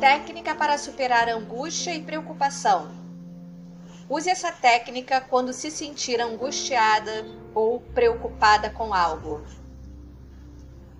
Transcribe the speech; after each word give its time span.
Técnica 0.00 0.54
para 0.54 0.78
superar 0.78 1.28
angústia 1.28 1.94
e 1.94 2.00
preocupação. 2.00 2.90
Use 4.08 4.30
essa 4.30 4.50
técnica 4.50 5.20
quando 5.20 5.52
se 5.52 5.70
sentir 5.70 6.18
angustiada 6.22 7.26
ou 7.54 7.82
preocupada 7.94 8.70
com 8.70 8.94
algo. 8.94 9.44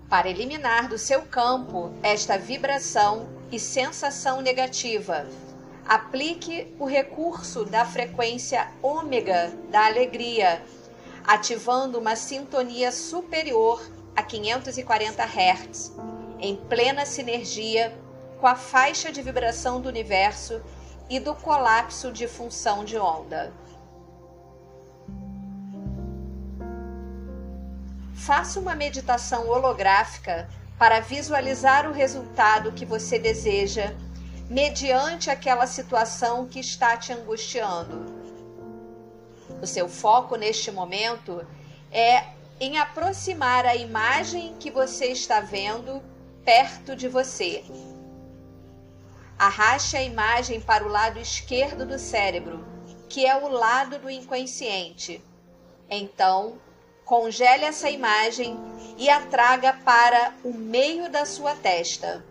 Para 0.07 0.29
eliminar 0.29 0.87
do 0.87 0.99
seu 0.99 1.23
campo 1.23 1.91
esta 2.03 2.37
vibração 2.37 3.27
e 3.51 3.59
sensação 3.59 4.39
negativa, 4.39 5.27
aplique 5.83 6.71
o 6.77 6.85
recurso 6.85 7.65
da 7.65 7.83
frequência 7.83 8.71
ômega 8.83 9.51
da 9.71 9.87
alegria, 9.87 10.61
ativando 11.25 11.97
uma 11.97 12.15
sintonia 12.15 12.91
superior 12.91 13.81
a 14.15 14.21
540 14.21 15.23
Hz, 15.23 15.91
em 16.39 16.55
plena 16.55 17.03
sinergia 17.03 17.99
com 18.41 18.47
a 18.47 18.55
faixa 18.55 19.11
de 19.11 19.21
vibração 19.21 19.79
do 19.79 19.87
universo 19.87 20.63
e 21.07 21.19
do 21.19 21.35
colapso 21.35 22.11
de 22.11 22.27
função 22.27 22.83
de 22.83 22.97
onda. 22.97 23.53
Faça 28.15 28.59
uma 28.59 28.73
meditação 28.73 29.47
holográfica 29.47 30.49
para 30.75 30.99
visualizar 30.99 31.87
o 31.87 31.93
resultado 31.93 32.71
que 32.71 32.83
você 32.83 33.19
deseja 33.19 33.93
mediante 34.49 35.29
aquela 35.29 35.67
situação 35.67 36.47
que 36.47 36.59
está 36.59 36.97
te 36.97 37.13
angustiando. 37.13 38.11
O 39.61 39.67
seu 39.67 39.87
foco 39.87 40.35
neste 40.35 40.71
momento 40.71 41.45
é 41.91 42.23
em 42.59 42.79
aproximar 42.79 43.67
a 43.67 43.75
imagem 43.75 44.55
que 44.59 44.71
você 44.71 45.05
está 45.07 45.41
vendo 45.41 46.01
perto 46.43 46.95
de 46.95 47.07
você. 47.07 47.63
Arraste 49.41 49.97
a 49.97 50.03
imagem 50.03 50.61
para 50.61 50.85
o 50.85 50.87
lado 50.87 51.17
esquerdo 51.17 51.83
do 51.83 51.97
cérebro, 51.97 52.63
que 53.09 53.25
é 53.25 53.35
o 53.35 53.47
lado 53.47 53.97
do 53.97 54.07
inconsciente. 54.07 55.19
Então, 55.89 56.61
congele 57.03 57.65
essa 57.65 57.89
imagem 57.89 58.55
e 58.99 59.09
a 59.09 59.19
traga 59.21 59.73
para 59.83 60.35
o 60.43 60.53
meio 60.53 61.09
da 61.09 61.25
sua 61.25 61.55
testa. 61.55 62.23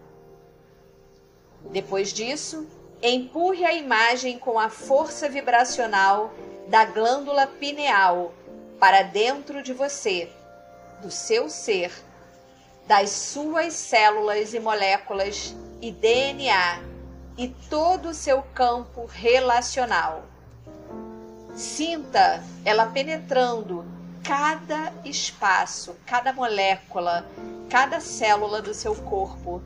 Depois 1.72 2.12
disso, 2.12 2.64
empurre 3.02 3.64
a 3.64 3.74
imagem 3.74 4.38
com 4.38 4.56
a 4.56 4.70
força 4.70 5.28
vibracional 5.28 6.32
da 6.68 6.84
glândula 6.84 7.44
pineal 7.44 8.32
para 8.78 9.02
dentro 9.02 9.64
de 9.64 9.72
você, 9.72 10.30
do 11.02 11.10
seu 11.10 11.50
ser, 11.50 11.90
das 12.86 13.10
suas 13.10 13.72
células 13.72 14.54
e 14.54 14.60
moléculas 14.60 15.56
e 15.82 15.90
DNA 15.90 16.89
e 17.40 17.48
todo 17.48 18.10
o 18.10 18.14
seu 18.14 18.42
campo 18.54 19.06
relacional. 19.06 20.24
Sinta 21.56 22.44
ela 22.64 22.86
penetrando 22.86 23.84
cada 24.22 24.92
espaço, 25.04 25.96
cada 26.04 26.32
molécula, 26.32 27.26
cada 27.70 27.98
célula 28.00 28.60
do 28.60 28.74
seu 28.74 28.94
corpo 28.94 29.62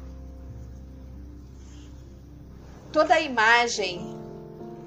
toda 2.94 3.14
a 3.14 3.20
imagem 3.20 4.16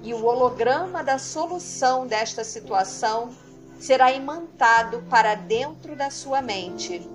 e 0.01 0.13
o 0.13 0.23
holograma 0.23 1.03
da 1.03 1.19
solução 1.19 2.07
desta 2.07 2.41
situação 2.41 3.35
será 3.77 4.13
imantado 4.13 5.03
para 5.09 5.35
dentro 5.35 5.93
da 5.93 6.09
sua 6.09 6.41
mente. 6.41 7.05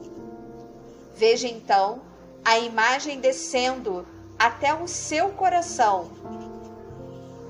Veja 1.16 1.48
então 1.48 2.02
a 2.44 2.58
imagem 2.58 3.20
descendo 3.20 4.06
até 4.42 4.74
o 4.74 4.88
seu 4.88 5.28
coração 5.30 6.10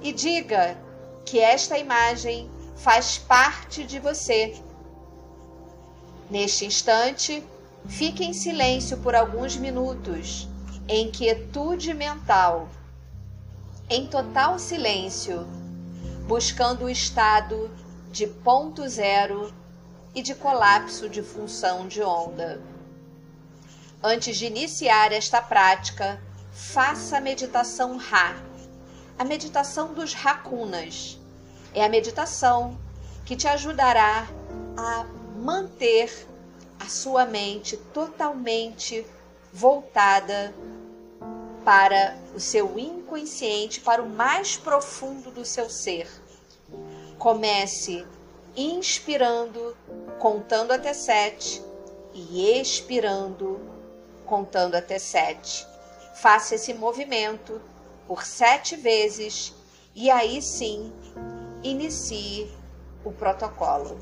e 0.02 0.12
diga 0.12 0.76
que 1.24 1.38
esta 1.38 1.78
imagem 1.78 2.50
faz 2.76 3.16
parte 3.16 3.82
de 3.82 3.98
você. 3.98 4.60
Neste 6.28 6.66
instante, 6.66 7.42
fique 7.86 8.22
em 8.22 8.34
silêncio 8.34 8.98
por 8.98 9.14
alguns 9.14 9.56
minutos, 9.56 10.46
em 10.86 11.10
quietude 11.10 11.94
mental 11.94 12.68
em 13.88 14.06
total 14.06 14.58
silêncio, 14.58 15.46
buscando 16.26 16.84
o 16.84 16.90
estado 16.90 17.70
de 18.10 18.26
ponto 18.26 18.86
zero 18.88 19.52
e 20.14 20.22
de 20.22 20.34
colapso 20.34 21.08
de 21.08 21.22
função 21.22 21.88
de 21.88 22.02
onda. 22.02 22.60
Antes 24.02 24.36
de 24.36 24.46
iniciar 24.46 25.12
esta 25.12 25.40
prática, 25.40 26.20
faça 26.52 27.16
a 27.16 27.20
meditação 27.20 27.96
Ra, 27.96 28.36
a 29.18 29.24
meditação 29.24 29.92
dos 29.94 30.12
rakunas. 30.12 31.18
É 31.74 31.84
a 31.84 31.88
meditação 31.88 32.78
que 33.24 33.34
te 33.34 33.48
ajudará 33.48 34.26
a 34.76 35.04
manter 35.38 36.28
a 36.78 36.88
sua 36.88 37.24
mente 37.24 37.76
totalmente 37.76 39.06
voltada 39.52 40.54
para 41.64 42.16
o 42.34 42.40
seu 42.40 42.78
inconsciente, 42.78 43.80
para 43.80 44.02
o 44.02 44.08
mais 44.08 44.56
profundo 44.56 45.30
do 45.30 45.44
seu 45.44 45.70
ser. 45.70 46.10
Comece 47.18 48.04
inspirando, 48.56 49.76
contando 50.18 50.72
até 50.72 50.92
sete, 50.92 51.62
e 52.14 52.60
expirando, 52.60 53.60
contando 54.26 54.74
até 54.74 54.98
sete. 54.98 55.66
Faça 56.14 56.54
esse 56.54 56.74
movimento 56.74 57.60
por 58.06 58.24
sete 58.24 58.76
vezes 58.76 59.54
e 59.94 60.10
aí 60.10 60.40
sim 60.42 60.92
inicie 61.62 62.50
o 63.04 63.12
protocolo. 63.12 63.98